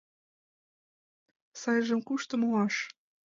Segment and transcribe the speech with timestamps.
[1.59, 2.75] —Сайжым кушто муаш?